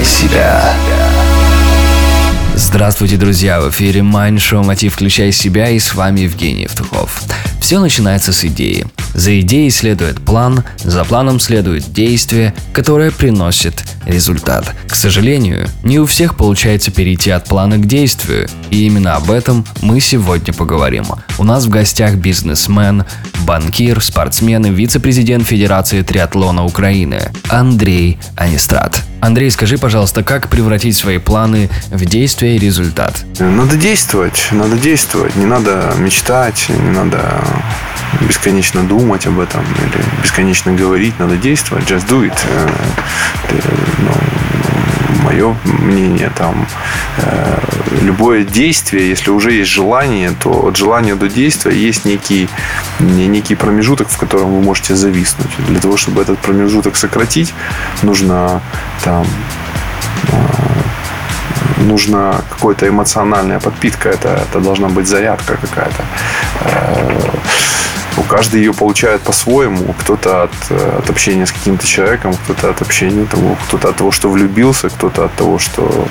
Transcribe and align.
Включай 0.00 0.04
себя. 0.04 0.74
Здравствуйте, 2.54 3.16
друзья! 3.16 3.60
В 3.60 3.68
эфире 3.70 4.00
Mind 4.00 4.36
Show 4.36 4.64
Мотив 4.64 4.94
Включай 4.94 5.30
себя 5.30 5.68
и 5.68 5.78
с 5.78 5.94
вами 5.94 6.20
Евгений 6.20 6.62
Евтухов. 6.62 7.22
Все 7.60 7.80
начинается 7.80 8.32
с 8.32 8.44
идеи. 8.44 8.86
За 9.12 9.38
идеей 9.40 9.70
следует 9.70 10.20
план, 10.22 10.64
за 10.78 11.04
планом 11.04 11.38
следует 11.38 11.92
действие, 11.92 12.54
которое 12.72 13.10
приносит 13.10 13.84
результат. 14.06 14.74
К 14.86 14.94
сожалению, 14.94 15.68
не 15.82 15.98
у 15.98 16.06
всех 16.06 16.36
получается 16.36 16.90
перейти 16.90 17.30
от 17.30 17.44
плана 17.44 17.76
к 17.76 17.86
действию, 17.86 18.48
и 18.70 18.86
именно 18.86 19.16
об 19.16 19.30
этом 19.30 19.66
мы 19.82 20.00
сегодня 20.00 20.54
поговорим. 20.54 21.04
У 21.38 21.44
нас 21.44 21.66
в 21.66 21.68
гостях 21.68 22.14
бизнесмен, 22.14 23.04
банкир, 23.40 24.02
спортсмен 24.02 24.64
и 24.66 24.70
вице-президент 24.70 25.46
Федерации 25.46 26.02
триатлона 26.02 26.64
Украины 26.64 27.30
Андрей 27.50 28.18
Анистрат. 28.36 29.02
Андрей, 29.20 29.50
скажи, 29.50 29.76
пожалуйста, 29.78 30.22
как 30.22 30.48
превратить 30.48 30.96
свои 30.96 31.18
планы 31.18 31.68
в 31.90 32.04
действие 32.04 32.56
и 32.56 32.58
результат? 32.58 33.24
Надо 33.38 33.76
действовать, 33.76 34.48
надо 34.50 34.76
действовать, 34.76 35.36
не 35.36 35.44
надо 35.44 35.92
мечтать, 35.98 36.66
не 36.68 36.90
надо 36.90 37.44
бесконечно 38.20 38.82
думать 38.82 39.26
об 39.26 39.38
этом 39.38 39.62
или 39.62 40.22
бесконечно 40.22 40.72
говорить, 40.72 41.18
надо 41.18 41.36
действовать, 41.36 41.84
just 41.84 42.08
do 42.08 42.28
it. 42.28 42.36
Э, 42.48 42.68
ну, 43.98 44.12
мое 45.30 45.56
мнение, 45.64 46.30
там, 46.36 46.66
э, 47.18 47.58
любое 48.02 48.44
действие, 48.44 49.08
если 49.08 49.30
уже 49.30 49.52
есть 49.52 49.70
желание, 49.70 50.30
то 50.30 50.50
от 50.50 50.76
желания 50.76 51.14
до 51.14 51.28
действия 51.28 51.72
есть 51.72 52.04
некий, 52.04 52.48
некий 53.00 53.56
промежуток, 53.56 54.08
в 54.08 54.18
котором 54.18 54.54
вы 54.54 54.60
можете 54.60 54.94
зависнуть. 54.94 55.50
Для 55.68 55.80
того, 55.80 55.96
чтобы 55.96 56.22
этот 56.22 56.38
промежуток 56.38 56.96
сократить, 56.96 57.54
нужно 58.02 58.60
там 59.04 59.26
э, 60.32 60.60
нужна 61.84 62.40
какая-то 62.50 62.86
эмоциональная 62.86 63.60
подпитка, 63.60 64.08
это, 64.08 64.28
это 64.28 64.60
должна 64.60 64.88
быть 64.88 65.06
зарядка 65.06 65.56
какая-то. 65.56 66.04
Э, 66.60 67.39
каждый 68.30 68.60
ее 68.60 68.72
получает 68.72 69.20
по-своему. 69.22 69.94
Кто-то 69.98 70.44
от, 70.44 70.52
э, 70.70 70.98
от 70.98 71.10
общения 71.10 71.46
с 71.46 71.52
каким-то 71.52 71.86
человеком, 71.86 72.34
кто-то 72.44 72.70
от 72.70 72.82
общения 72.82 73.26
того, 73.26 73.56
кто-то 73.66 73.88
от 73.88 73.96
того, 73.96 74.12
что 74.12 74.30
влюбился, 74.30 74.88
кто-то 74.88 75.24
от 75.24 75.34
того, 75.34 75.58
что 75.58 76.08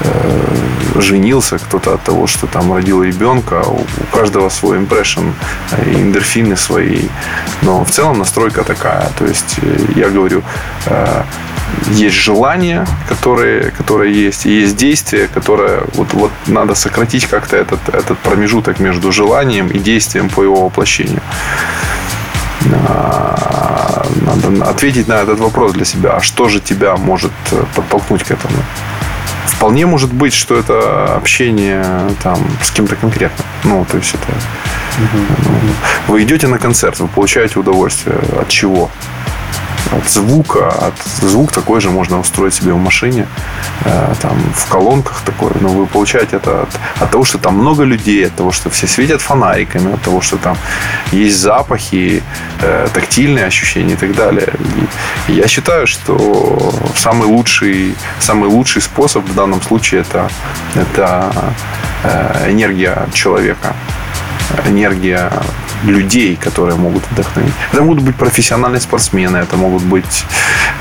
э, 0.00 1.00
женился, 1.00 1.58
кто-то 1.58 1.94
от 1.94 2.02
того, 2.02 2.26
что 2.26 2.46
там 2.46 2.72
родил 2.72 3.02
ребенка. 3.02 3.62
У, 3.66 3.80
у 3.80 4.16
каждого 4.16 4.50
свой 4.50 4.76
импрессион, 4.76 5.32
э, 5.72 5.92
эндорфины 5.94 6.56
свои. 6.56 7.08
Но 7.62 7.84
в 7.84 7.90
целом 7.90 8.18
настройка 8.18 8.62
такая. 8.62 9.08
То 9.18 9.24
есть 9.24 9.58
э, 9.62 9.92
я 9.96 10.10
говорю, 10.10 10.42
э, 10.86 11.22
есть 11.90 12.16
желание, 12.16 12.86
которое, 13.08 13.70
которое 13.70 14.10
есть, 14.10 14.46
и 14.46 14.60
есть 14.60 14.76
действие, 14.76 15.28
которое 15.28 15.82
вот, 15.94 16.12
вот 16.12 16.30
надо 16.46 16.74
сократить 16.74 17.26
как-то 17.26 17.56
этот, 17.56 17.80
этот 17.88 18.18
промежуток 18.18 18.80
между 18.80 19.12
желанием 19.12 19.68
и 19.68 19.78
действием 19.78 20.28
по 20.28 20.42
его 20.42 20.64
воплощению. 20.64 21.20
А, 22.88 24.06
надо 24.22 24.64
ответить 24.64 25.08
на 25.08 25.14
этот 25.14 25.38
вопрос 25.38 25.72
для 25.72 25.84
себя. 25.84 26.16
А 26.16 26.20
что 26.20 26.48
же 26.48 26.60
тебя 26.60 26.96
может 26.96 27.32
э, 27.52 27.64
подтолкнуть 27.74 28.22
к 28.22 28.30
этому? 28.30 28.54
Вполне 29.46 29.86
может 29.86 30.12
быть, 30.12 30.32
что 30.32 30.56
это 30.56 31.16
общение 31.16 31.84
там, 32.22 32.38
с 32.62 32.70
кем-то 32.70 32.96
конкретным. 32.96 33.46
Ну, 33.64 33.86
то 33.90 33.96
есть 33.96 34.14
это... 34.14 34.32
Угу. 34.98 36.12
Вы 36.12 36.22
идете 36.22 36.46
на 36.46 36.58
концерт, 36.58 36.98
вы 37.00 37.08
получаете 37.08 37.58
удовольствие. 37.58 38.18
От 38.40 38.48
чего? 38.48 38.90
От 39.92 40.08
звука, 40.08 40.68
от 40.68 40.94
звук 41.20 41.52
такой 41.52 41.80
же 41.80 41.90
можно 41.90 42.20
устроить 42.20 42.54
себе 42.54 42.72
в 42.72 42.78
машине, 42.78 43.26
э, 43.84 44.14
там 44.20 44.38
в 44.54 44.68
колонках 44.68 45.22
такой, 45.24 45.50
но 45.60 45.68
вы 45.68 45.86
получаете 45.86 46.36
это 46.36 46.62
от, 46.62 46.68
от 47.00 47.10
того, 47.10 47.24
что 47.24 47.38
там 47.38 47.54
много 47.54 47.84
людей, 47.84 48.26
от 48.26 48.34
того, 48.34 48.52
что 48.52 48.70
все 48.70 48.86
светят 48.86 49.20
фонариками, 49.20 49.94
от 49.94 50.02
того, 50.02 50.20
что 50.20 50.36
там 50.36 50.56
есть 51.12 51.38
запахи, 51.38 52.22
э, 52.62 52.88
тактильные 52.92 53.46
ощущения 53.46 53.94
и 53.94 53.96
так 53.96 54.14
далее. 54.14 54.52
И 55.28 55.32
я 55.32 55.48
считаю, 55.48 55.86
что 55.86 56.72
самый 56.96 57.26
лучший, 57.26 57.94
самый 58.20 58.48
лучший 58.48 58.82
способ 58.82 59.28
в 59.28 59.34
данном 59.34 59.62
случае 59.62 60.02
это, 60.02 60.30
это 60.74 61.32
э, 62.04 62.50
энергия 62.50 63.08
человека 63.12 63.74
энергия 64.66 65.30
людей, 65.84 66.36
которые 66.36 66.76
могут 66.76 67.02
вдохновить. 67.10 67.54
Это 67.72 67.82
могут 67.82 68.02
быть 68.02 68.16
профессиональные 68.16 68.80
спортсмены, 68.80 69.38
это 69.38 69.56
могут 69.56 69.82
быть, 69.82 70.24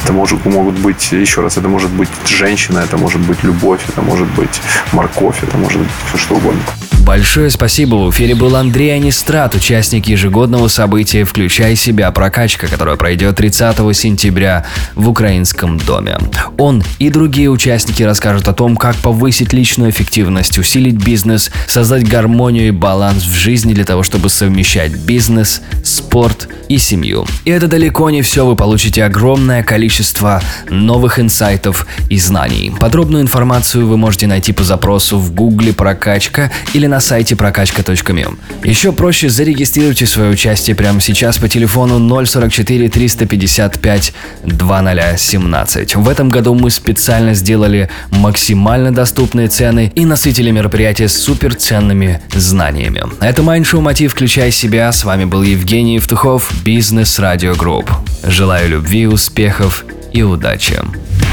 это 0.04 0.14
может, 0.14 0.46
могут 0.46 0.80
быть, 0.80 1.12
еще 1.12 1.42
раз, 1.42 1.58
это 1.58 1.68
может 1.68 1.92
быть 1.92 2.10
женщина, 2.26 2.80
это 2.80 2.98
может 2.98 3.22
быть 3.22 3.44
любовь, 3.44 3.82
это 3.88 4.02
может 4.02 4.28
быть 4.28 4.62
морковь, 4.92 5.44
это 5.44 5.58
может 5.58 5.80
быть 5.80 5.92
все 6.08 6.18
что 6.18 6.36
угодно. 6.36 6.62
Большое 7.10 7.50
спасибо. 7.50 7.96
В 7.96 8.12
эфире 8.12 8.36
был 8.36 8.56
Андрей 8.56 8.96
Анистрат, 8.96 9.56
участник 9.56 10.06
ежегодного 10.06 10.68
события 10.68 11.24
«Включай 11.24 11.76
себя. 11.76 12.12
Прокачка», 12.12 12.68
которое 12.68 12.98
пройдет 12.98 13.36
30 13.36 13.98
сентября 13.98 14.68
в 14.94 15.10
Украинском 15.10 15.80
доме. 15.80 16.20
Он 16.60 16.84
и 17.00 17.10
другие 17.10 17.50
участники 17.50 18.04
расскажут 18.04 18.48
о 18.48 18.54
том, 18.54 18.78
как 18.78 18.96
повысить 18.98 19.54
личную 19.54 19.90
эффективность, 19.90 20.60
усилить 20.60 21.04
бизнес, 21.04 21.50
создать 21.68 22.08
гармонию 22.08 22.68
и 22.68 22.72
баланс 22.72 23.24
в 23.24 23.34
жизни 23.34 23.74
для 23.74 23.86
того, 23.86 24.04
чтобы 24.04 24.30
совмещать 24.30 24.92
бизнес, 24.92 25.64
спорт 25.84 26.48
и 26.68 26.78
семью. 26.78 27.26
И 27.44 27.50
это 27.50 27.68
далеко 27.68 28.12
не 28.12 28.22
все. 28.22 28.46
Вы 28.46 28.56
получите 28.56 29.04
огромное 29.04 29.64
количество 29.64 30.44
новых 30.70 31.18
инсайтов 31.18 31.88
и 32.08 32.20
знаний. 32.20 32.72
Подробную 32.80 33.24
информацию 33.24 33.88
вы 33.88 33.98
можете 33.98 34.28
найти 34.28 34.54
по 34.54 34.64
запросу 34.64 35.18
в 35.18 35.34
гугле 35.34 35.74
«Прокачка» 35.74 36.52
или 36.74 36.86
на 36.86 36.99
сайте 37.00 37.36
прокачка.ми. 37.36 38.26
Еще 38.64 38.92
проще 38.92 39.30
зарегистрируйте 39.30 40.06
свое 40.06 40.30
участие 40.32 40.76
прямо 40.76 41.02
сейчас 41.02 41.38
по 41.38 41.48
телефону 41.48 42.26
044 42.26 42.90
355 42.90 44.14
2017. 44.44 45.96
В 45.96 46.10
этом 46.10 46.30
году 46.30 46.54
мы 46.54 46.70
специально 46.70 47.34
сделали 47.34 47.90
максимально 48.12 48.94
доступные 48.94 49.48
цены 49.48 49.92
и 49.96 50.06
насытили 50.06 50.52
мероприятие 50.52 51.10
суперценными 51.10 52.22
знаниями. 52.34 53.04
Это 53.22 53.44
Майндшоу 53.44 53.82
Мотив 53.82 54.14
«Включай 54.14 54.52
себя». 54.52 54.92
С 54.92 55.04
вами 55.04 55.26
был 55.26 55.44
Евгений 55.44 55.96
Евтухов, 55.96 56.52
Бизнес 56.64 57.20
Радио 57.20 57.56
Групп. 57.56 57.90
Желаю 58.24 58.70
любви, 58.70 59.08
успехов 59.08 59.86
и 60.12 60.24
удачи. 60.24 60.80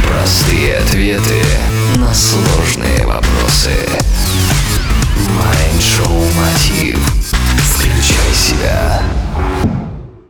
Простые 0.09 0.76
ответы 0.76 1.43
на 1.97 2.12
сложные 2.15 3.06
вопросы. 3.06 3.71
Майндшоу 5.28 6.25
Мотив. 6.37 6.99
Включай 7.59 8.34
себя. 8.34 9.03